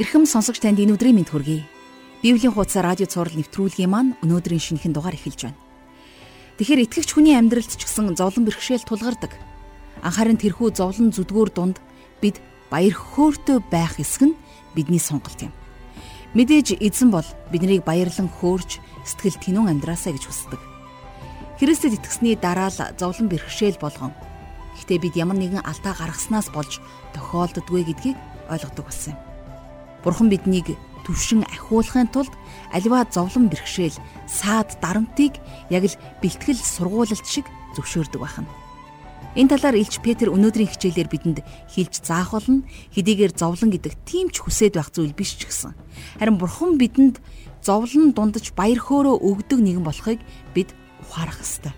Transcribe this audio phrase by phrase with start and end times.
[0.00, 1.68] Ирхэм сонсогч танд энэ өдрийн мэнд хүргэе.
[2.24, 5.60] Библийн хуудас радио цаураар нэвтрүүлгийн маань өнөөдрийн шинэхэн дугаар эхэлж байна.
[6.56, 9.36] Тэгэхээр итгэгч хүний амьдралд ч гэсэн зовлон бэрхшээл тулгардаг.
[10.00, 11.76] Анхаарал тэрхүү зовлон зүдгүүр дунд
[12.24, 12.40] бид
[12.72, 14.38] баяр хөөртэй байх эсэх нь
[14.72, 15.52] бидний сонголт юм.
[16.32, 20.60] Мэдээж эзэн бол биднийг баярлан хөөрч сэтгэл тэнүүн амьдраасаа гэж хүсдэг.
[21.60, 24.16] Христэд итгэсний дараа л зовлон бэрхшээл болгон.
[24.72, 26.80] Гэхдээ бид ямар нэгэн алдаа гаргаснаас болж
[27.12, 28.16] тохиолддгүй гэдгийг
[28.48, 29.31] ойлгодог болсон юм.
[30.04, 30.74] Бурхан биднийг
[31.06, 32.32] төвшин ахиулахын тулд
[32.70, 35.38] аливаа зовлон бэрхшээл, саад дарамтыг
[35.70, 38.50] яг л бэлтгэл сургуулалт шиг зөвшөөрдөг байна.
[39.34, 41.38] Энэ талаар Илч Петр өнөөдрийн хичээлээр бидэнд
[41.72, 42.68] хэлж заах болно.
[42.92, 45.72] Хэдийгээр зовлон гэдэг тийм ч хүсээд байх зүйл биш ч гэсэн.
[46.20, 47.16] Харин Бурхан бидэнд
[47.64, 50.20] зовлон дундаж баяр хөөрөө өгдөг нэгэн болохыг
[50.52, 51.72] бид ухаарах ёстой.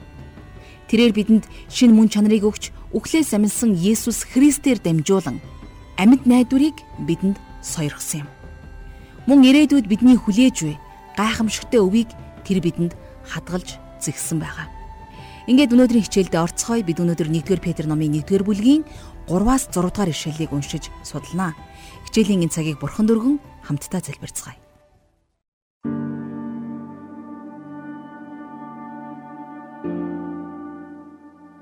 [0.91, 5.39] Тэрээр бидэнд шин мөн чанарыг өгч үхлээс амилсан Есүс Христээр дамжуулан
[5.95, 6.75] амьд найдварыг
[7.06, 8.29] бидэнд сойрхсон юм.
[9.25, 10.77] Мөн ирээдүйд бидний хүлээж буй
[11.17, 12.12] гайхамшигтай өвийг
[12.45, 12.93] тэр бидэнд
[13.25, 14.69] хадгалж зэгсэн байгаа.
[15.48, 18.85] Ингээд өнөөдрийн хичээлдээ орцгоё бид өнөөдөр 1-р Петр номын 1-р бүлгийн
[19.29, 21.57] 3-аас 6 дугаар ишлэлийг уншиж судалнаа.
[22.09, 24.61] Хичээлийн энэ цагийг бурхан дөргөн хамтдаа залбирцгаая.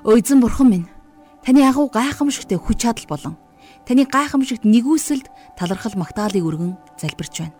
[0.03, 0.91] Өөзөн бурхан минь
[1.47, 3.35] таны агуу гайхамшигтай хүч чадал болон
[3.87, 5.27] таны гайхамшигт нэгүсэлд
[5.59, 7.57] талархал магтаалыг өргөн залбирч байна.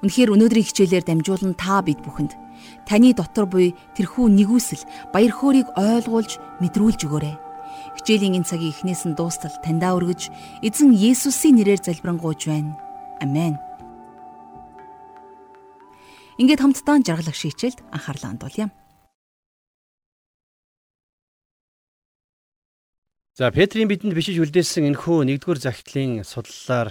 [0.00, 2.32] Үнэхээр өнөөдрийн хичээлээр дамжуулан та бид бүхэнд
[2.88, 7.36] таны дотор буй тэрхүү нэгүсэл баяр хөөргийг ойлгуулж мэдрүүлж өгөөрэй.
[8.00, 10.32] Хичээлийн энэ цагийн эхнээс нь дуустал таньдаа өргөж
[10.64, 12.76] эзэн Есүсийн нэрээр залбирanгуйж байна.
[13.20, 13.60] Амен.
[16.40, 18.72] Ингээд хамтдаа жаргалах шийчэлд анхаарлаа хандуулъя.
[23.38, 26.90] За Петрийн бидэнд бишиж үлдээсэн энэхүү нэгдүгээр захидлын судлалаар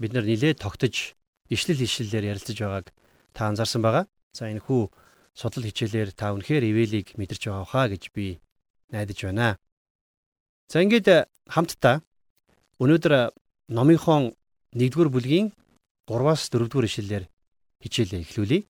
[0.00, 1.12] бид нар нилээ тогтож
[1.52, 2.86] ишлэл ишлэлээр ярилцаж байгааг
[3.36, 4.08] та анзаарсан байгаа.
[4.32, 4.88] За энэхүү
[5.36, 8.40] судлал хичээлээр та үнэхээр ивэлийг мэдэрч байгаа хаа гэж би
[8.88, 9.60] найдаж байна.
[10.72, 12.00] За ингээд хамтдаа
[12.80, 13.36] өнөөдөр
[13.68, 14.32] номынхон
[14.72, 15.52] 1-р бүлгийн
[16.08, 17.24] 3-аас 4-р ишлэлээр
[17.84, 18.64] хичээлээ эхлүүлье.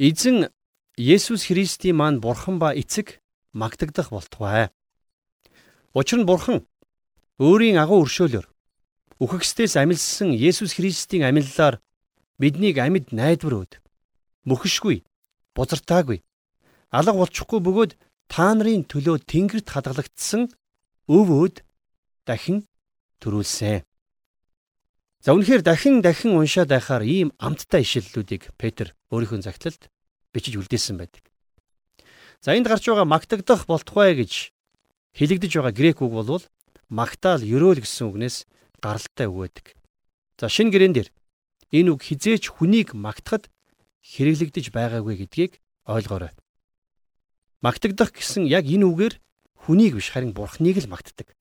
[0.00, 0.52] Эзэн
[1.00, 3.24] Есүс Христийн маань бурхан ба эцэг
[3.56, 4.68] магтагдах болтугай.
[5.94, 6.62] Учир нь Бурхан
[7.42, 8.46] өөрийн агуу өршөөлөөр
[9.18, 11.82] үхэгсдээс амилсан Есүс Христийн амиллаар
[12.38, 13.72] биднийг амьд найдвар өд
[14.46, 15.02] мөхөшгүй
[15.58, 16.22] бузартаагүй
[16.94, 17.92] алга болчихгүй бөгөөд
[18.30, 20.54] та нарын төлөө тэнгэрт хадгалагдсан
[21.10, 21.66] өв өд
[22.22, 22.70] дахин
[23.18, 23.82] төрүүлсэн.
[25.26, 29.90] За үнэхээр дахин дахин уншаад байхаар ийм амттай ишлэлүүдийг Петр өөрийнхөө загтлалд
[30.30, 31.26] бичиж үлдээсэн байдаг.
[32.38, 34.54] За энд гарч байгаа магтагдах болтугай гэж
[35.16, 36.44] Хилэгдэж байгаа грек үг бол
[36.88, 38.36] магтаал ерөөл гэсэн үгнээс
[38.82, 39.66] гаралтай үг байдаг.
[40.38, 41.08] За шинэ гэрэн дээр
[41.70, 43.50] энэ үг хизээч хүнийг магтахад
[44.02, 45.52] хэрэглэгдэж байгаагүй гэдгийг
[45.86, 46.32] ойлгоорой.
[47.60, 49.14] Магтагдах гэсэн яг энэ үгээр
[49.66, 51.36] хүнийг биш харин бурхныг л магтдаг.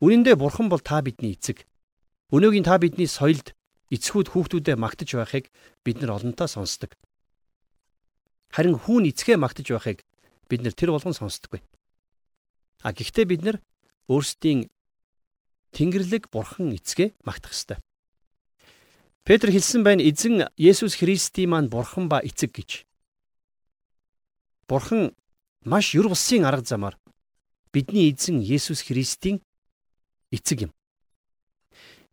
[0.00, 1.68] Үнэн дээр бурхан бол та бидний эцэг.
[2.32, 3.52] Өнөөгийн та бидний соёлд
[3.92, 5.52] эцгүүд хүүхдүүдэд магтаж байхыг
[5.84, 6.96] бид нар олонтаа сонсдог.
[8.50, 9.98] Харин хүүн эцгээ магтаж байхыг
[10.48, 11.60] бид нар тэр болгон сонсдоггүй.
[12.82, 13.56] А гэхдээ бид нар
[14.08, 14.68] өөрсдийн
[15.72, 17.78] Тэнгэрлэг Бурхан эцгээ магтах ёстой.
[19.26, 22.86] Петр хэлсэн байна эзэн Есүс Христийн маань Бурхан ба эцэг гэж.
[24.68, 25.12] Бурхан
[25.64, 26.96] маш юр бусын арга замаар
[27.72, 29.42] бидний эзэн Есүс Христийн
[30.30, 30.72] эцэг юм.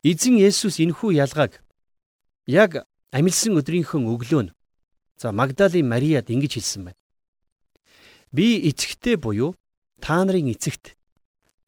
[0.04, 1.62] Эзэн Есүс энэхүү ялгааг
[2.48, 4.54] яг амилсан өдрийнхөө өглөө нь
[5.22, 7.00] за Магдалийн Мариад ингэж хэлсэн байна.
[8.34, 9.56] Би эцэгтэй буюу
[10.04, 11.00] та нарын эцэгт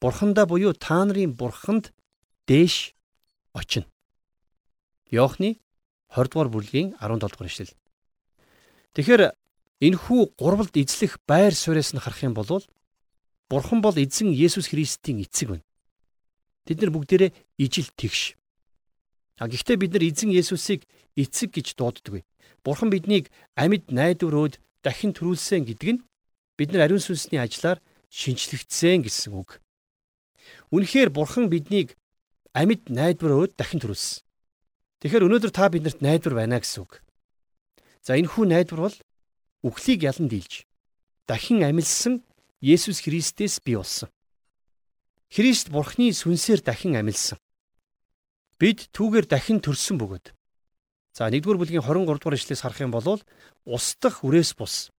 [0.03, 1.95] бурхандаа буюу та нарын бурханд
[2.51, 2.91] дээш
[3.55, 3.87] очино.
[5.07, 5.63] Йоохны
[6.11, 7.71] 20 дугаар бүлгийн 17 дугаар ишлэл.
[8.91, 9.31] Тэгэхээр
[9.87, 12.59] энэхүү гурвалд эзлэх байр сууриас нь харах юм бол
[13.47, 15.65] бурхан бол эзэн Есүс Христийн эцэг байна.
[16.67, 18.35] Тэд нар бүгдээрээ ижил тэгш.
[19.39, 20.83] А гэхдээ бид нар эзэн Есүсийг
[21.15, 22.27] эцэг гэж дууддаггүй.
[22.67, 26.03] Бурхан биднийг амьд найдварууд дахин төрүүлсэн гэдэг нь
[26.57, 27.79] бид нар ариун сүнсний ажиллаар
[28.09, 29.61] шинчлэгдсэн гэсэн үг.
[30.73, 31.97] Үнэхээр бурхан биднийг
[32.53, 34.23] амьд найдвар өөд дахин төрүүлсэн.
[35.01, 37.03] Тэгэхээр өнөөдөр та биднэрт найдвар байна гэсэн үг.
[38.05, 38.97] За энэ хүү найдвар бол
[39.65, 40.65] үхлийг ялан дийлж
[41.27, 42.23] дахин амилсан
[42.61, 44.09] Есүс Христээс бий болсон.
[45.29, 47.37] Христ Бурхны сүнсээр дахин амилсан.
[48.57, 50.31] Бид түүгээр дахин төрсөн бөгөөд.
[51.13, 53.19] За 1-р бүлгийн 23 дугаар ишлээс харах юм бол
[53.65, 54.94] устдах үрээс бус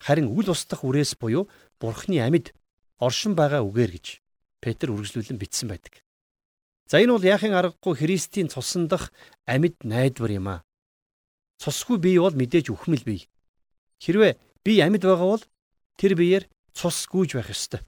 [0.00, 1.48] харин үл устдах үрээс буюу
[1.80, 2.54] Бурхны амьд
[2.98, 4.06] оршин байгаа үгээр гэж
[4.62, 6.04] Петр үргэлжлүүлэн бичсэн байдаг.
[6.88, 9.12] За энэ бол яахын аргагүй Христийн цусан дах
[9.44, 10.64] амьд найдвар юм аа.
[11.60, 13.28] Цусгүй бие бол мэдээж үхмэл бие.
[14.00, 15.44] Хэрвээ бие амьд байгаа бол
[15.96, 16.44] тэр биеэр
[16.76, 17.80] цус гүйж байх ёстой.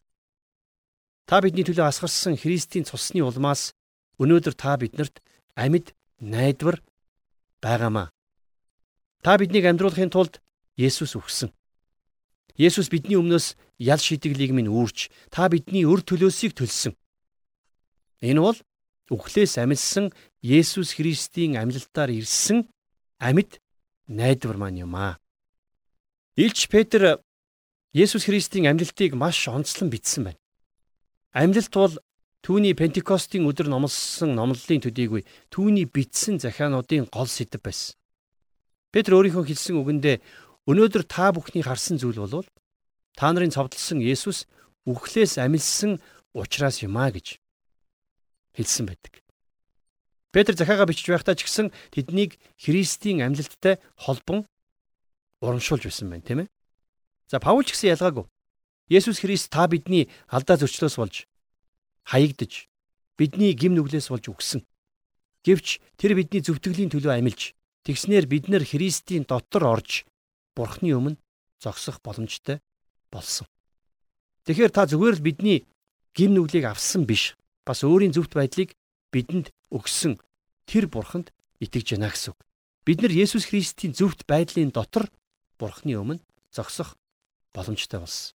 [1.26, 3.74] Та бидний төлөө асгарсан Христийн цусны улмаас
[4.22, 5.20] өнөөдөр та биднэрт
[5.58, 6.80] амьд найдвар
[7.60, 8.08] байгаамаа.
[9.24, 10.40] Та биднийг амьдруулахын тулд
[10.76, 11.50] Есүс өгсөн.
[12.56, 16.96] Есүс бидний өмнөөс ял шидэглийг минь үүрч та бидний өр төлөөсийг төлсөн.
[18.24, 18.58] Энэ бол
[19.12, 22.64] үхлээс амилсан Есүс Христийн амьлалтаар ирсэн
[23.20, 23.60] амьд
[24.08, 25.20] найдвар маань юм аа.
[26.36, 27.20] Илч Петр
[27.92, 30.40] Есүс Христийн амьлалтыг маш онцлон бичсэн байна.
[31.36, 31.94] Амьлалт бол
[32.40, 37.96] түүний Пентекостийн өдөр номлосон номлолын төдийгүй түүний бичсэн захиануудын гол сэдэв байсан.
[38.92, 40.16] Петр өөрийнхөө хэлсэн үгэндээ
[40.66, 42.46] өнөөдөр та бүхний харсан зүйл бол
[43.14, 44.50] та нарын цовдлсон Есүс
[44.86, 46.02] үхлээс амилсан
[46.34, 47.38] учраас юм а гэж
[48.54, 49.22] хэлсэн байдаг.
[50.34, 54.44] Петр захиагаа бичиж байхдаа ч гэсэн тэднийг Христийн амьлалттай холбон
[55.40, 56.48] урамшуулж байсан байна, тийм ээ.
[57.30, 58.26] За Паул ч гэсэн ялгаагүй.
[58.90, 61.26] Есүс Христ та бидний алдаа зөрчлөөс болж
[62.06, 62.70] хаягдж
[63.18, 64.60] бидний гим нүглээс болж үгсэн.
[65.42, 70.06] Гэвч тэр бидний зөвтгөлийн төлөө амилж тэгснээр бид нар Христийн дотор орж
[70.56, 71.20] Бурхны өмнө
[71.60, 72.64] зогсох боломжтой
[73.12, 73.46] болсон.
[74.48, 75.58] Тэгэхээр та зүгээр л бидний
[76.16, 77.36] гим нүглийг авсан биш.
[77.68, 78.72] Бас өөрийн зөвхт байдлыг
[79.12, 80.16] бидэнд өгсөн
[80.64, 81.30] тэр Бурханд
[81.60, 82.40] итгэж яана гэсэн үг.
[82.86, 85.10] Бид нар Есүс Христийн зөвхт байдлын дотор
[85.58, 86.22] Бурхны өмнө
[86.54, 86.96] зогсох
[87.52, 88.32] боломжтой болсон.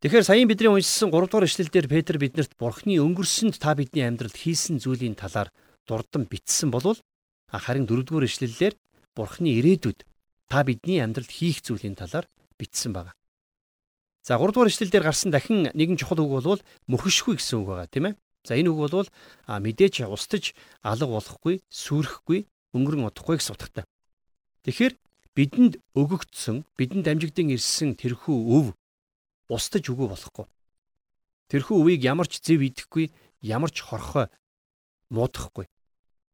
[0.00, 4.76] Тэгэхээр саяын бидний уншсан 3 дугаар эшлэлдэр Петр биднэрт Бурхны өнгөрсөнд та бидний амьдралд хийсэн
[4.76, 5.48] зүйлийн талаар
[5.88, 7.00] дурдан бичсэн болвол
[7.48, 8.76] харин 4 дугаар эшлэлээр
[9.16, 10.04] Бурхны ирээдүйд
[10.48, 13.12] та бидний амьдралд хийх зүйлийн талаар бичсэн байна.
[14.24, 18.04] За 3 дугаар эшлэлдэр гарсан дахин нэгэн чухал үг бол мөхөшгүй гэсэн үг байгаа тийм
[18.08, 18.14] ээ.
[18.44, 19.08] За энэ үг бол
[19.48, 23.84] мэдээж устж алга болохгүй, сүрхэхгүй, өнгөрөн удахгүй гэсэн утгатай.
[24.64, 24.94] Тэгэхээр
[25.36, 28.66] бидэнд өгөгдсөн, бидэнд амжигдсан ирсэн тэрхүү өв
[29.52, 30.46] устж үгүй болохгүй.
[31.52, 33.12] Тэрхүү өвийг ямар ч зэв идэхгүй,
[33.44, 34.32] ямар ч хорхой
[35.12, 35.68] муудахгүй.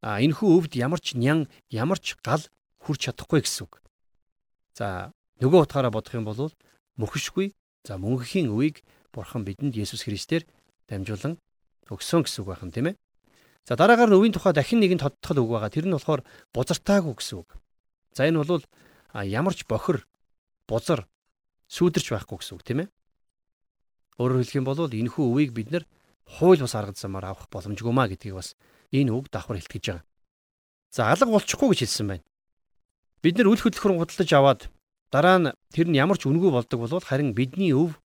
[0.06, 2.46] А энэ хүү өвд ямар ч нян, ямар ч гал
[2.86, 3.82] хүрч чадахгүй гэсэн үг.
[4.74, 6.52] За нөгөө утгаараа бодох юм бол
[7.00, 7.54] мөхөшгүй,
[7.86, 10.46] за мөнхийн өвийг Бурхан бидэнд Есүс Христээр
[10.86, 11.38] дамжуулан
[11.90, 12.96] өгсөн гэсэн үг байна тийм ээ.
[13.66, 15.70] За дараагаар нь өвийн тухай дахин нэгэн тодтол үг байгаа.
[15.74, 16.22] Тэр нь болохоор
[16.54, 17.58] бузартаагүй гэсэн үг.
[18.14, 18.62] За энэ бол
[19.14, 20.06] ямар ч бохир
[20.70, 21.10] бузар
[21.66, 22.88] сүйдэрч байхгүй гэсэн үг тийм ээ.
[24.22, 25.84] Өөрөөр хэлэх юм бол энэ хүү өвийг бид нэр
[26.38, 28.54] хууль бас арга замаар авах боломжгүй маа гэдгийг бас
[28.94, 30.04] энэ үг давхар хэлтгэж байгаа.
[30.94, 32.24] За алга болчихгүй гэж хэлсэн байна.
[33.20, 34.60] Бид нэр үл хөдлөхөр худалдаж аваад
[35.12, 38.00] дараа нь тэр нь ямар ч үнгүй болдог бол харин бидний өв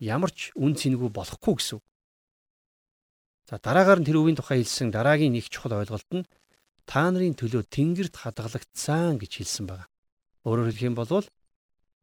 [0.00, 1.84] ямар ч үн цэнгүй болохгүй гэсэн.
[3.44, 6.24] За дараагаар нь тэр өвийн тухай хэлсэн дараагийн нэг чухал ойлголт нь
[6.88, 9.84] та нарын төлөө тэнгэрт хадгалагдсан гэж хэлсэн байна.
[10.48, 11.28] Өөрөөр хэлэх юм бол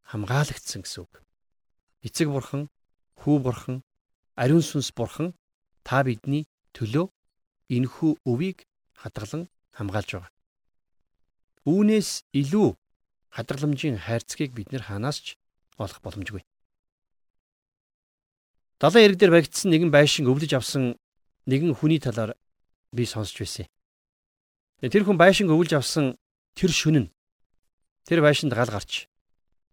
[0.05, 1.13] хамгаалагдсан гэсэн үг.
[2.05, 2.69] Эцэг бурхан,
[3.25, 3.81] хүү бурхан,
[4.37, 5.33] ариун сүнс бурхан
[5.81, 6.45] та бидний
[6.77, 7.09] төлөө
[7.73, 8.69] энэхүү өвийг
[9.01, 10.29] хадгалан хамгаалж байгаа.
[11.65, 12.77] Үүнээс илүү
[13.35, 15.37] хадгаламжийн хайрцгийг бид нэр ханаас ч
[15.77, 16.41] олох боломжгүй.
[18.81, 20.97] Далайн ирэг дээр баригдсан нэгэн байшин өвлөж авсан
[21.45, 22.33] нэгэн хүний талаар
[22.89, 23.69] би сонсч байсан.
[24.81, 26.17] Тэр хүн байшин өвлж авсан
[26.57, 27.09] тэр шөнө нь
[28.05, 29.07] Тэр байшинд гал гарч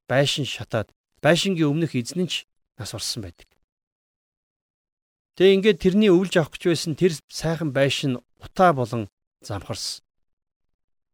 [0.09, 0.93] байшин шатаад
[1.25, 2.45] байшингийн өмнөх эзэн нь ч
[2.77, 3.49] нас орсон байдаг.
[5.37, 9.09] Тэгээ ингээд тэрний өвлж авах гэж байсан тэр сайхан байшин утаа болон
[9.41, 10.05] замхарсан.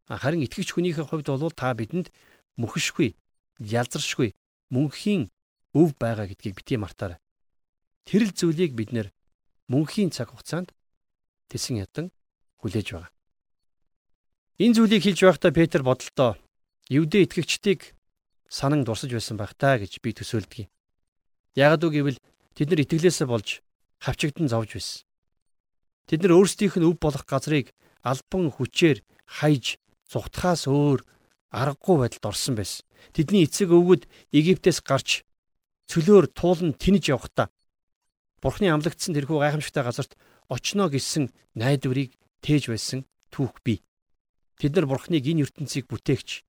[0.09, 2.13] Харин итгэгч хүнийхээ хувьд бол та бидэнд
[2.61, 3.17] мөхөшгүй,
[3.61, 4.37] ялзаршгүй,
[4.69, 5.33] мөнхийн
[5.73, 7.19] өв байгаа гэдгийг бити мартаарай.
[8.05, 9.09] Тэр л зүйлийг бид нэр
[9.73, 10.77] мөнхийн цаг хугацаанд
[11.49, 12.13] тэсэн ядан
[12.61, 13.13] хүлээж байгаа.
[14.61, 16.37] Энэ зүйлийг хэлж байхдаа Петр бодолтой
[16.93, 17.97] Евдээ итгэгчдийг
[18.49, 20.71] санан дурсаж байсан байх таа гэж би төсөөлдөг юм.
[21.57, 23.65] Ягд үг гэвэл тэд нар итгэлээсээ болж
[24.05, 25.09] хавчигдан зовж байсан.
[26.05, 27.73] Тэд нар өөрсдийнх нь өв болох газрыг
[28.05, 29.81] албан хүчээр хайж
[30.11, 31.01] зүхтахаас өөр
[31.55, 32.85] аргагүй байдалд орсон байсан.
[33.15, 35.23] Тэдний эцэг өвгөд Египтээс гарч
[35.91, 37.49] цөлөөр туулан тэнэж явхдаа
[38.45, 40.13] Бурхны амлагдсан тэрхүү гайхамшигтай газарт
[40.53, 42.13] очно гэсэн найдварыг
[42.45, 43.81] тээж байсан түүх бий.
[44.61, 46.45] Тэд нар Бурхныг энэ ертөнцийг бүтээгч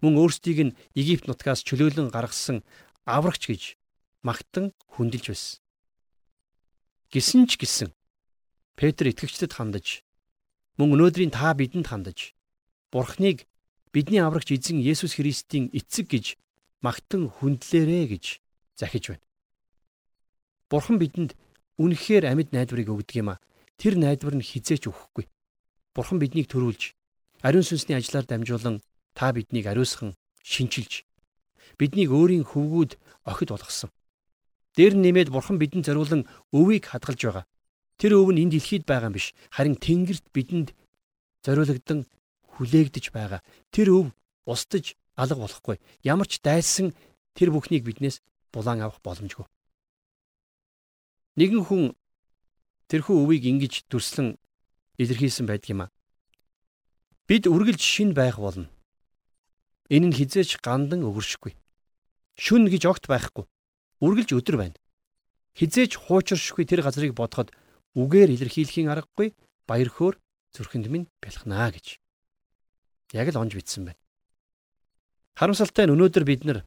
[0.00, 2.64] мөн өөрсдийг нь Египт нутгаас чөлөөлөн гаргасан
[3.04, 3.62] аврагч гэж
[4.24, 5.60] магтан хүндэлж байсан.
[7.12, 7.90] Гисэн ч гисэн
[8.74, 10.02] Петр итгэгчдэд хандаж
[10.80, 12.33] мөн өнөөдрийн та бидэнд хандаж
[12.94, 13.50] Бурхныг
[13.90, 16.38] бидний аврагч эзэн Есүс Христийн эцэг гэж
[16.78, 18.38] магтан хүндлээрэ гэж
[18.78, 19.26] захиж байна.
[20.70, 21.34] Бурхан бидэнд
[21.82, 23.42] үнэхээр амьд найдварыг өгдөг юм а.
[23.82, 25.26] тэр найдвар нь хизээч өгөхгүй.
[25.90, 26.94] Бурхан биднийг төрүүлж
[27.42, 28.78] ариун сүнсний ажлаар дамжуулан
[29.18, 30.14] та биднийг ариусхан
[30.46, 31.02] шинчилж
[31.74, 32.94] биднийг өөрийн хөвгүүд
[33.26, 33.90] охид болгосон.
[34.78, 37.44] Дээр нэмээд бурхан бидэнд зориулан өвийг хадгалж байгаа.
[37.98, 39.34] Тэр өв нь энэ дэлхийд байгаа юм биш.
[39.50, 40.74] Харин Тэнгэрт бидэнд
[41.42, 42.06] зориулагдсан
[42.56, 43.40] хүлээгдэж байгаа.
[43.74, 44.06] Тэр өв
[44.46, 45.78] устж алга болохгүй.
[46.02, 46.94] Ямар ч дайсан
[47.34, 48.22] тэр бүхнийг биднээс
[48.54, 49.46] булаан авах боломжгүй.
[51.38, 51.82] Нэгэн хүн
[52.86, 54.38] тэрхүү өвийг ингэж дүрслэн
[55.02, 55.92] илэрхийлсэн байдаг юм а.
[57.26, 58.70] Бид үргэлж шин байх болно.
[59.90, 61.58] Энэ нь хизээч гандан өгөршгүй.
[62.38, 63.44] Шүн гэж огт байхгүй.
[64.04, 64.78] Үргэлж өдөр байна.
[65.58, 67.50] Хизээч хуучиршгүй тэр газрыг бодоход
[67.94, 69.34] үгээр илэрхийлэхийн аргагүй
[69.66, 70.14] баяр хөөр
[70.54, 72.03] зүрхэнд минь бэлхнаа гэж.
[73.14, 74.00] Яг л онж битсэн байна.
[75.38, 76.58] Харамсалтай нь өнөөдөр бид нар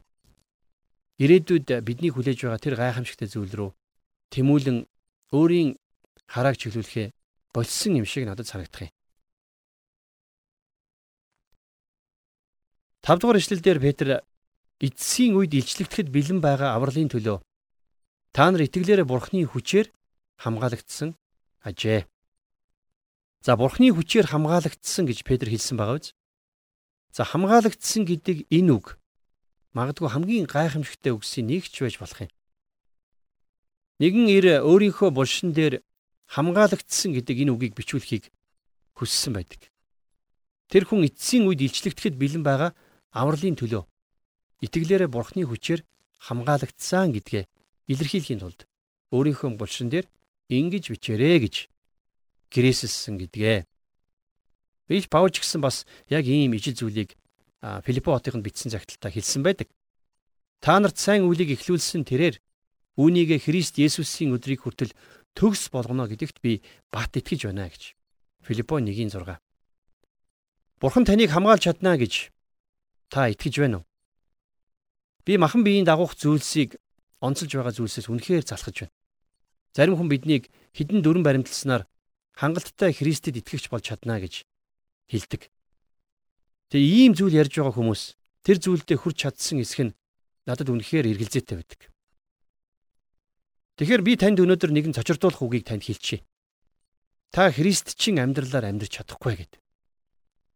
[1.20, 3.70] ирээдүйд бидний хүлээж байгаа тэр гайхамшигтай зүйл рүү
[4.32, 4.78] тэмүүлэн
[5.36, 5.76] өөрийн
[6.24, 7.12] харааг чиглүүлэхээ
[7.52, 8.92] болсон юм шиг надад санагдах юм.
[13.04, 14.08] 5 дугаар ишлэлдэр Петр
[14.80, 17.40] эцсийн үед илчлэгдэхэд бэлэн байгаа авралын төлөө
[18.36, 19.88] та нар итгэлээрээ бурхны хүчээр
[20.44, 21.16] хамгаалагдсан
[21.64, 22.04] ажээ.
[23.40, 26.12] За бурхны хүчээр хамгаалагдсан гэж Петр хэлсэн байгаа биз?
[27.12, 28.98] За хамгаалагдсан гэдэг энэ үг
[29.76, 32.32] магадгүй хамгийн гайхамшигтай үгсийн нэг ч байж болох юм.
[33.98, 35.82] Нэгэн ир өөрийнхөө булшин дээр
[36.30, 38.30] хамгаалагдсан гэдэг энэ үгийг бичүүлэхийг
[38.94, 39.70] хүссэн байдаг.
[40.68, 42.76] Тэр хүн эцсийн үед илчлэгдэхэд бэлэн байгаа
[43.10, 43.82] авралын төлөө
[44.60, 45.80] итгэлээрээ бурхны хүчээр
[46.26, 47.44] хамгаалагдсан гэдгээ
[47.88, 48.66] илэрхийлэхийн тулд
[49.14, 50.06] өөрийнхөө булшин дээр
[50.52, 51.56] ингэж бичээрэй гэж
[52.52, 53.58] гэрээсэлсэн гэдгээ.
[54.88, 57.14] Бич Паул ч гэсэн бас яг ийм ижил зүйлийг
[57.60, 59.68] Филиппо хотынд бичсэн загталтаа хэлсэн байдаг.
[60.64, 62.40] Та нарт сайн үлийг эхлүүлсэн тэрээр
[62.96, 64.96] үүнийг Христ Есүсийн өдрийг хүртэл
[65.36, 67.94] төгс болгоно гэдэгт би бат итгэж байна гэж.
[68.42, 69.38] Филиппо 1:6.
[70.80, 72.32] Бурхан таныг хамгаалж чадна гэж
[73.12, 73.86] та итгэж байна уу?
[75.28, 76.80] Би махан биеийн дагуух зүйлсийг
[77.20, 78.94] онцолж байгаа зүйлсээс үнэхээр залхаж байна.
[79.76, 81.84] Зарим хүн биднийг хідэн дөрөн баримтласнаар
[82.32, 84.47] хангалттай Христэд итгэгч болж чадна гэж
[85.08, 85.48] хэлдэг.
[86.68, 88.02] Тэгээ ийм зүйл ярьж байгаа хүмүүс
[88.44, 89.96] тэр зүйлдээ хүрч чадсан эсэх нь
[90.44, 91.80] надад үнэхээр эргэлзээтэй байдаг.
[93.80, 96.24] Тэгэхээр би танд өнөөдөр нэгэн цочирдуулах үгийг танд хэлчихье.
[97.32, 99.52] Та Христчин амьдралаар амьдрч чадахгүй гэд.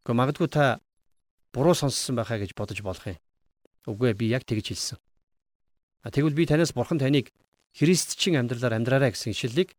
[0.04, 0.80] Гэхдээ магадгүй та
[1.52, 3.20] буруу сонссон байхаа гэж бодож болох юм.
[3.86, 4.98] Үгүй ээ би яг тэгж хэлсэн.
[6.02, 7.30] А тэгвэл би танаас бурхан таныг
[7.76, 9.76] христчин амьдралаар амьдраарай гэсэн ишлэлийг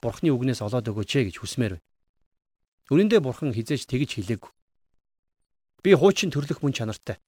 [0.00, 1.87] бурхны үгнээс олоод өгөөч ээ гэж хүсмээр байна.
[2.88, 4.52] Үнэн дээр бурхан хизээж тэгж хэлээгүй.
[5.84, 7.20] Би хуучин төрлөх мөн чанартай.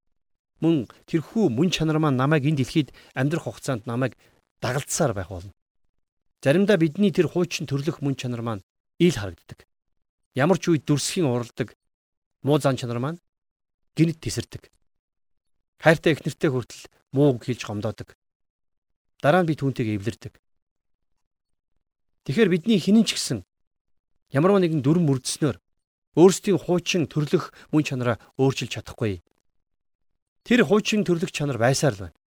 [0.64, 4.16] Мөн тэрхүү мөн чанар маань намайг энэ дэлхийд амьдрах хугацаанд намайг
[4.64, 5.52] дагалдсаар байх болно.
[6.40, 8.64] Заримдаа бидний тэр хуучин төрлөх мөн чанар маань
[8.96, 9.68] ил харагддаг.
[10.32, 11.76] Ямар ч үед дүрсхийн уралдаг
[12.40, 13.20] муу зан чанар маань
[13.96, 14.72] гинт тесэрдэг.
[15.76, 18.16] Хайртай их нэртэй хүртэл мууг хэлж гомдоодог.
[19.20, 20.40] Дараа нь би түүнтэйг эвлэрдэг.
[22.24, 23.44] Тэгэхээр бидний хинэн ч гэсэн
[24.30, 25.56] ямар нэгэн дүрм мөрдснөөр
[26.18, 29.22] өөрсдийн хуучин төрлөх мөн чанараа өөрчилж чадахгүй.
[30.42, 32.18] Тэр хуучин төрлөх чанар байсаар л байна.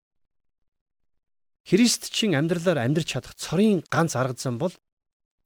[1.68, 4.72] Христчин амьдралаар амьдрч чадах цорын ганц арга зам бол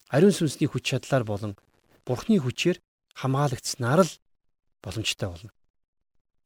[0.10, 1.54] ариун сүнсний хүч чадлаар болон
[2.06, 2.82] Бурхны хүчээр
[3.14, 4.12] хамгаалагдсанаар л
[4.82, 5.52] боломжтой болно.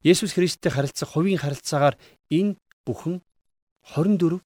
[0.03, 1.95] Есүс Христтэй харилцах хувийн харилцаагаар
[2.31, 3.21] энэ бүхэн
[3.95, 4.41] 24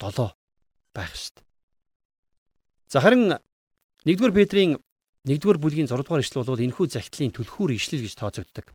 [0.00, 0.32] 7
[0.94, 1.44] байх ёстой.
[2.88, 3.36] За харин
[4.04, 4.80] 1-р Петрийн
[5.26, 8.66] 1-р бүлгийн 6-р ишлэл бол энэхүү захидлын түлхүүр ишлэл гэж тооцогддог.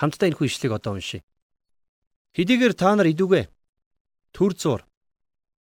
[0.00, 1.22] Хамтдаа энэхүү ишлэгийг одоо уншийе.
[2.34, 3.46] Хэдийгээр та нар идүгэ
[4.34, 4.80] төр зур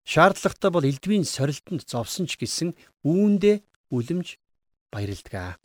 [0.07, 2.73] шаардлагатай бол элдвийн сорилтонд зовсон ч гэсэн
[3.05, 3.61] үүндээ
[3.93, 4.41] үлэмж
[4.89, 5.61] баярлдаг.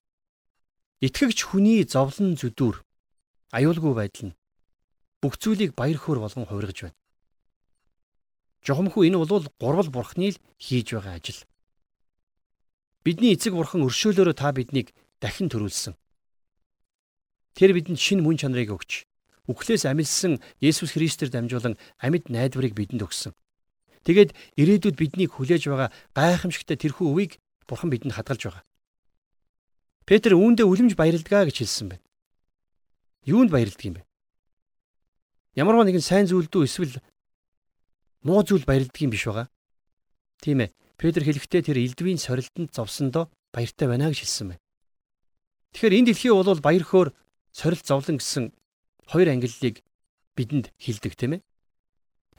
[1.01, 2.85] Итгэгч хүний зовлон зүдүр
[3.57, 4.39] аюулгүй байдал нь
[5.23, 6.99] бүх зүйлийг баяр хөөр болгон хувиргаж байна.
[8.67, 11.41] Жохомхүү энэ бол гурвал бурхны л хийж байгаа ажил.
[13.09, 15.97] Бидний эцэг бурхан өршөөлөөрөө та биднийг дахин төрүүлсэн.
[17.57, 19.09] Тэр бидэнд шинэ мөн чанарыг өгч,
[19.49, 23.33] үхлээс амилсан Есүс Христээр дамжуулан амьд найдварыг бидэнд өгсөн.
[24.05, 27.33] Тэгээд ирээдүйд биднийг хүлээж байгаа гайхамшигтай тэрхүү үеийг
[27.65, 28.65] бурхан бидэнд хадгалж байгаа.
[30.05, 32.05] Петр үүндээ үлэмж баярлдгаа гэж хэлсэн байна.
[33.25, 34.05] Юунд баярлдаг юм бэ?
[35.57, 37.01] Ямар нэгэн сайн зүйлдүү эсвэл
[38.21, 39.49] муу зүйл баярлдаг юм биш байгаа.
[40.45, 40.77] Тийм ээ.
[40.99, 44.63] Петр хэлэхдээ тэр элдвийн сорилтонд зовсондоо баяртай байна гэж хэлсэн байна.
[45.73, 47.09] Тэгэхээр энэ дэлхий бол баяр хөөр
[47.55, 48.51] сорилт зовлон гэсэн
[49.07, 49.87] хоёр ангиллыг
[50.35, 51.43] бидэнд хилдэг тийм ээ.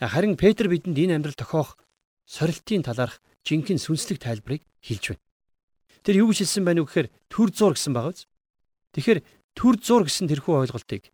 [0.03, 1.79] Харин Петр бидэнд энэ амьдрал тохиох
[2.27, 5.23] сорилтын талаарх жинхэнэ сүнслэг тайлбарыг хэлж байна.
[6.03, 8.27] Тэр юу гэж хэлсэн байв нү гэхээр төр зур гэсэн байгаа биз.
[8.95, 9.19] Тэгэхээр
[9.55, 11.11] төр зур гэсэн тэрхүү ойлголтыг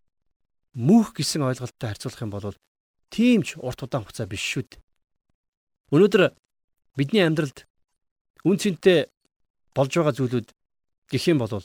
[0.76, 2.58] мөнх гэсэн ойлголттой харьцуулах юм бол
[3.10, 4.82] тийм ч урт удаан хугацаа биш шүү дээ.
[5.96, 6.36] Өнөөдөр
[6.96, 7.68] бидний амьдралд
[8.48, 9.12] үн цэнтэй
[9.76, 10.48] болж байгаа зүйлүүд
[11.12, 11.64] гэх юм бол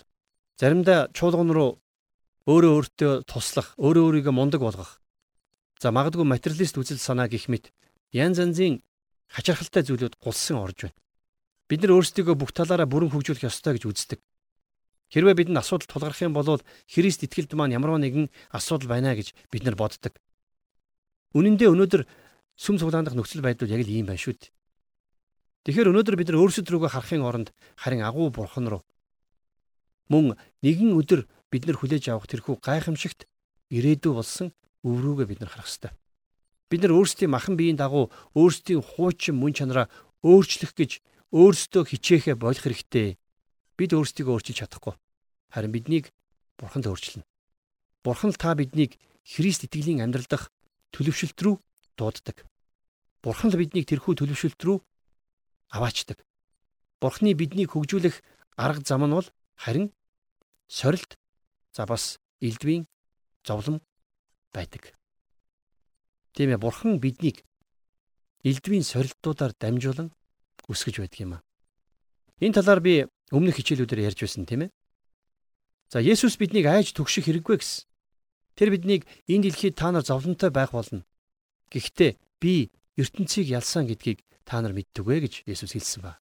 [0.58, 1.80] заримдаа чуулган руу
[2.50, 4.98] өөрөө өөртөө туслах, өөрөө өөрийгөө мундаг болгох.
[5.78, 7.70] За магадгүй материалист үзэл санаа гих мэт
[8.10, 8.82] янз янзын
[9.30, 10.98] хачирхалтай зүйлүүд гулсан орж байна.
[11.70, 14.20] Бид нар өөрсдийгөө бүх талаараа бүрэн хөгжүүлэх ёстой гэж үздэг.
[15.14, 16.58] Хэрвээ бидэнд асуудал тулгарх юм бол
[16.90, 20.18] Христ итгэлд маань ямарваа нэгэн асуудал байна гэж бид нар боддог.
[21.34, 22.02] Үнэн дээр өнөөдөр
[22.58, 24.50] сүм цуглаандах нөхцөл байдал яг л ийм байна шүү дээ.
[25.64, 28.82] Тэгэхээр өнөөдөр бид нар өөрсдөө рүүгээ харахын оронд харин агуу бурхан руу
[30.10, 30.34] мөн
[30.66, 33.30] нэгэн өдөр бид нар хүлээж авах тэрхүү гайхамшигт
[33.70, 34.50] ирээдүй болсон
[34.82, 35.94] өврүүгээ бид нар харах ёстой.
[36.66, 39.86] Бид нар өөрсдийн махан биеийн дагуу өөрсдийн хуучин мөн чанараа
[40.26, 40.98] өөрчлөх гэж
[41.30, 43.14] өөрсдөө хичээхэ болох хэрэгтэй.
[43.78, 44.94] Бид өөрсдийгөө өөрчилж чадахгүй.
[45.54, 46.10] Харин биднийг
[46.58, 47.26] Бурханд өөрчилнө.
[48.02, 50.50] Бурхан л та биднийг Христ итгэлийн амьдрал дах
[50.90, 51.56] төлөвшөлт рүү
[51.94, 52.42] дууддаг.
[53.22, 54.78] Бурхан л биднийг тэрхүү төлөвшөлт рүү
[55.70, 56.18] аваачдаг.
[57.00, 58.20] Бурхны биднийг хөгжүүлэх
[58.56, 59.92] арга зам нь бол харин
[60.68, 61.16] сорилт
[61.72, 62.86] за бас элдвийн
[63.46, 63.80] зовлон
[64.52, 64.94] байдаг.
[66.34, 67.42] Тийм ээ бурхан биднийг
[68.44, 70.10] элдвийн сорилтуудаар дамжуулан
[70.68, 71.42] өсгөж байдаг юм аа.
[72.40, 74.70] Энэ талаар би өмнөх хичээлүүдээр ярьж байсан тийм ээ.
[75.90, 77.86] За Есүс биднийг айж түгших хэрэггүй гэсэн.
[78.54, 81.02] Тэр биднийг энэ дэлхийд та нар зовлонтой байх болно.
[81.74, 86.18] Гэхдээ би ертөнцийг ялсан гэдгийг та нар мэддэг вэ гэж Есүс хэлсэн ба.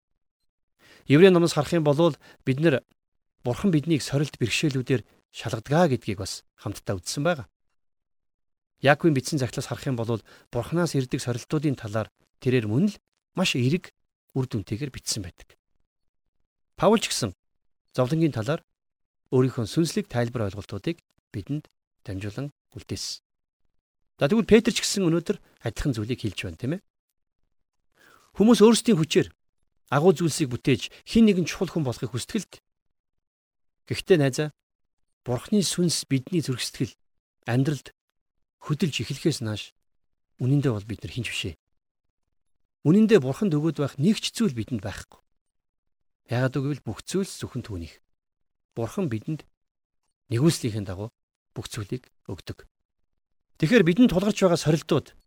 [1.08, 2.12] Еврей номоос харах юм бол
[2.44, 2.84] бид нар
[3.48, 7.48] Бурхан биднийг сорилт бэрхшээлүүдээр шалгадгаа гэдгийг бас хамтдаа үзсэн байгаа.
[8.84, 10.20] Яаковын бичсэн захлаас харах юм бол
[10.52, 12.12] Бурханаас ирдэг сорилтуудын талаар
[12.44, 13.00] тэрээр мөн л
[13.40, 13.96] маш эерэг
[14.36, 15.56] үр дүнтэйгээр бичсэн байдаг.
[16.76, 17.32] Паул ч гэсэн
[17.96, 18.60] зовлонгийн талаар
[19.32, 21.00] өөрийнхөө сүнслэг тайлбар ойлголтуудыг
[21.32, 21.72] бидэнд
[22.04, 23.24] дамжуулан үлдээсэн.
[24.20, 26.82] За тэгвэл Петр ч гэсэн өнөөдөр адилхан зүйлийг хэлж байна тийм ээ.
[28.38, 29.34] Хүмүүс өөрсдийн хүчээр
[29.90, 32.62] агуу зүйлсийг бүтээж хин нэгэн чухал хүн болохыг хүсдэг л.
[33.90, 34.50] Гэхдээ найзаа
[35.26, 36.94] Бурхны сүнс бидний зүрхсэтгэл
[37.50, 37.98] амьдралд
[38.62, 39.74] хөдөлж эхлэхээс нааш
[40.38, 41.56] үнэндээ бол бид нар хинч бишээ.
[42.86, 45.20] Үнэн дээр бурханд өгөөд байх нэг ч зүйл бидэнд байхгүй.
[46.30, 48.00] Яагаад гэвэл бүх зүйл зөвхөн түүнийх.
[48.78, 49.44] Бурхан бидэнд
[50.30, 51.10] нэгүслийнхэн дагуу
[51.52, 52.70] бүх зүйлийг өгдөг.
[53.58, 55.18] Тэгэхээр бидэнд тулгарч байгаа сорилтууд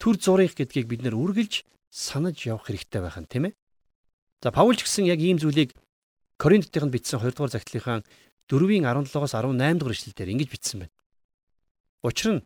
[0.00, 1.62] төр зургийг гэдгийг бид нэр үргэлж
[1.94, 3.54] санаж явах хэрэгтэй байхan тийм ээ.
[4.42, 5.78] За Паул ч гэсэн яг ийм зүйлийг
[6.42, 8.02] Коринтотынд бичсэн 2 дугаар захидлынхаа
[8.50, 10.94] 4-ийн 17-оос 18 дугаар ишлэлдэр ингэж бичсэн байна.
[12.02, 12.42] Учир нь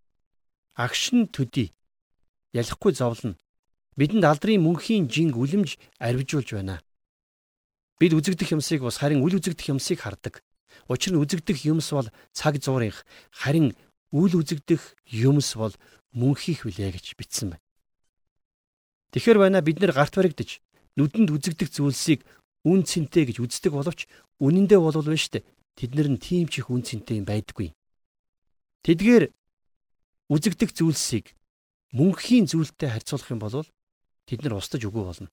[0.76, 1.72] агш нь төдий
[2.52, 3.40] ялахгүй зовлон
[3.96, 6.84] бидэнд алдрын мөнхийн жинг үлэмж арвижуулж байна.
[7.98, 10.44] Бид үзэгдэх юмсыг бас харин үл үзэгдэх юмсыг хардаг.
[10.92, 12.06] Учир нь үзэгдэх юмс бол
[12.36, 13.74] цаг зуурынх, харин
[14.12, 15.74] үл үзэгдэх юмс бол
[16.14, 17.64] мөнхийх билээ гэж бичсэн байна.
[19.12, 20.60] Тэгэхэр байна бид нэр гарт баригдаж
[20.96, 22.26] нүдэнд үзэгдэх зүйлсийг
[22.68, 24.04] үн цэнтэй гэж үздэг боловч
[24.42, 25.46] үнэндээ болов биш үү?
[25.78, 27.72] Тэднэр нь тийм ч их үн цэнтэй юм байдаггүй.
[28.84, 29.30] Тэдгээр
[30.28, 31.32] үзэгдэх зүйлсийг
[31.94, 33.64] мөнхийн зүйлтэй харьцуулах юм бол
[34.28, 35.30] тэд нар устдаж үгүй болно.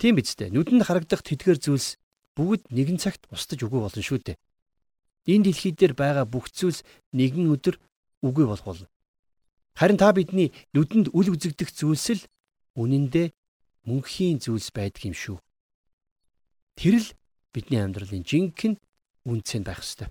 [0.00, 0.50] Тийм биз дээ.
[0.50, 2.00] Нүдэнд харагдах тэдгээр зүйлс
[2.34, 4.40] бүгд нэгэн цагт устдаж үгүй болно шүү дээ.
[5.28, 7.76] Энэ дэлхий дээр байгаа бүх зүйлс нэгэн өдөр
[8.24, 8.88] үгүй болох болно.
[9.74, 12.22] Харин та бидний нүдэнд үл үзэгдэх зүйлс л
[12.76, 13.32] үнэндээ
[13.88, 15.38] мөнхийн зүйлс байдаг юм шүү.
[16.76, 17.08] Тэр л
[17.54, 18.78] бидний амьдралын жинхэнэ
[19.26, 20.08] үнцэн байх ёстой.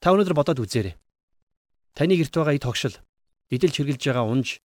[0.00, 0.96] Та өнөөдөр бодоод үзээрэй.
[1.94, 2.96] Таны гэрт байгаа ий тогшил,
[3.50, 4.62] идэл чиргэлж байгаа унж,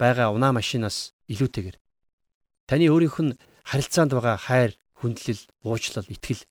[0.00, 1.76] байгаа унаа машинаас илүүтэйгэр
[2.70, 3.34] таны өөрийнх нь
[3.66, 6.46] харилцаанд байгаа хайр, хүндлэл, уучлал, итгэл,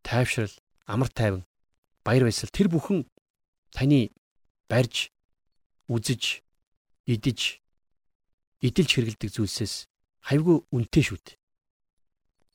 [0.00, 0.56] тайвшрал,
[0.88, 1.44] амар тайван,
[2.00, 3.04] баяр баясгал тэр бүхэн
[3.76, 4.16] таны
[4.72, 5.12] барьж,
[5.90, 6.42] үзэж,
[7.06, 7.40] идэж,
[8.62, 9.86] идэлж хэргэлдэг зүйлсээс
[10.26, 11.36] хайвгүй үнэтэй шүү дээ.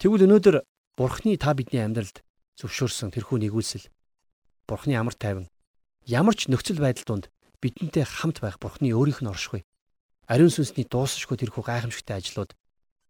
[0.02, 0.56] Тэгвэл өнөөдөр
[1.00, 2.20] Бурхны та бидний амьдралд
[2.60, 3.88] зөвшөөрсөн тэрхүү нэгүүлсэл
[4.68, 5.48] Бурхны амар тайван
[6.06, 7.26] ямар ч нөхцөл байдал донд
[7.64, 9.64] бидэнтэй хамт байх Бурхны өөрийнх нь оршихуй.
[10.28, 12.52] Ариун сүнсний дуусшгүй тэрхүү гайхамшигтай ажлууд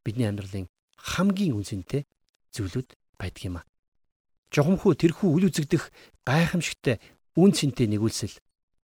[0.05, 2.05] бидний амьдралын хамгийн үнцэнтэй
[2.53, 3.67] зүйлүүд байдаг юм а.
[4.51, 5.89] Жохомхоо тэрхүү үл үзэгдэх
[6.27, 6.99] гайхамшигтай
[7.39, 8.36] үн цэнтэй нэгүүлсэл,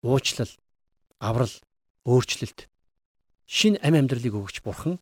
[0.01, 0.49] уучлал,
[1.21, 1.53] аврал,
[2.09, 2.65] өөрчлөлт
[3.45, 4.97] шин ам амьдралыг өгч бурхан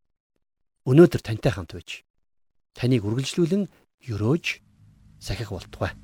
[0.84, 2.04] өнөөдөр тантай хамт байж
[2.76, 3.72] таныг үргэлжлүүлэн
[4.12, 4.46] өрөөж
[5.24, 5.96] сахих болтугай.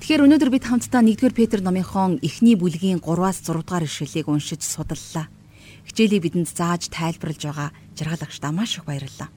[0.00, 5.28] Тэгэхээр өнөөдөр бид хамтдаа 1-р Петр номынхон эхний бүлгийн 3-аас 6 дугаар ишлэлийг уншиж судаллаа.
[5.86, 9.28] хичээлийг бидэнд зааж тайлбарлаж байгаа жаргалагчдаа маш их баярлалаа.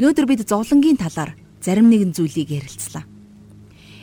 [0.00, 3.15] Өнөөдөр бид зовлонгийн талаар зарим нэгэн зүйлийг ярилцлаа.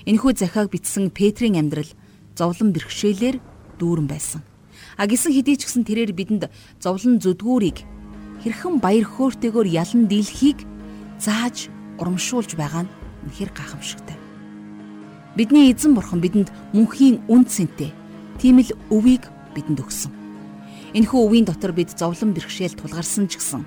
[0.03, 1.87] Энэхүү захиаг бичсэн Петрийн амьдрал
[2.35, 3.39] зовлон бэрхшээлээр
[3.79, 4.43] дүүрэн байсан.
[4.99, 6.51] А гисэн хэдий ч гэсэн тэрээр бидэнд
[6.83, 7.87] зовлон зүдгүүрийг
[8.43, 10.67] хэрхэн баяр хөөртэйгээр ялан дийлхийг
[11.23, 11.71] зааж
[12.03, 12.93] урамшуулж байгаа нь
[13.31, 14.17] үнэхэр гайхамшигтай.
[15.39, 17.95] Бидний эзэн бурхан бидэнд мөнхийн үн цэнтэй
[18.43, 20.11] тийм л өвийг бидэнд өгсөн.
[20.99, 23.63] Энэхүү өвийн дотор бид зовлон бэрхшээл тулгарсан ч гэсэн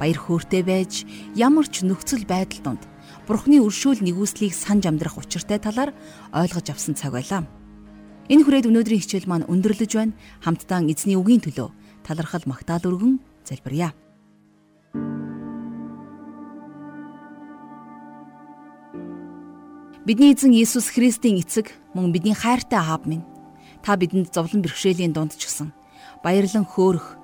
[0.00, 1.04] баяр хөөртэй байж
[1.36, 2.82] ямар ч нөхцөл байдал донд
[3.26, 5.90] Бурхны өршөөл нэгүслийг санаж амьдрах учиртай талаар
[6.30, 7.42] ойлгож авсан цаг байлаа.
[8.30, 10.14] Энэ хүрээд өнөөдрийн хичээл маань өндөрлөж байна.
[10.46, 11.74] Хамтдаа эзний үгийн төлөө
[12.06, 13.98] талархал магтаал өргөн залбирая.
[20.06, 23.26] Бидний эзэн Иесус Христийн эцэг мөн бидний хайртай аав минь
[23.82, 25.74] та бидэнд зовлон бэрхшээлийн дунд ч гэсэн
[26.22, 27.18] баярлан хөөрөх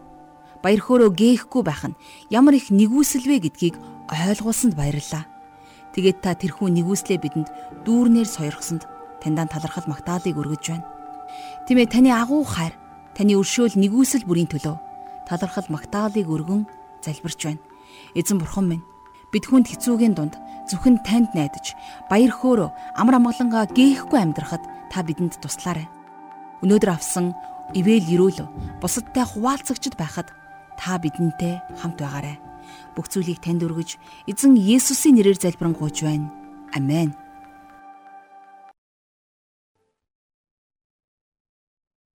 [0.67, 1.99] баяр хөөрөө гээхгүй байх нь
[2.35, 3.79] ямар их нэгүсэл вэ гэдгийг
[4.11, 5.32] ойлгуулсанд баярлалаа.
[5.93, 7.49] Тэгээд та тэрхүү нэгүслээ бидэнд
[7.85, 8.89] дүүрнээр сойрхсонд
[9.21, 10.89] таньдаа талархал магтаалыг өргөж байна.
[11.69, 12.73] Тиймээ таны агуу хайр,
[13.13, 14.77] таны өршөөл нэгүсэл бүрийн төлөө
[15.29, 16.65] талархал магтаалыг өргөн
[17.05, 17.61] залбирч байна.
[18.17, 18.85] Эзэн бурхан минь
[19.33, 21.77] бид хүнд хэцүүгийн дунд зөвхөн танд найдаж
[22.09, 25.89] баяр хөөрөө амар амгалангаа гээхгүй амьдрахад та бидэнд туслаарай.
[26.65, 27.37] Өнөөдөр авсан
[27.77, 28.49] ивэл өрөөл
[28.81, 30.33] бусадтай хуваалцагчд байхад
[30.81, 32.37] та бидэнтэй хамт байгаарай
[32.97, 33.97] бүх зүйлийг танд өргөж
[34.29, 36.29] эзэн Есүсийн нэрээр залбирanгуйж байна.
[36.73, 37.22] Амен.